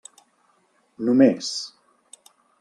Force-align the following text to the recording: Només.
Només. 1.11 1.53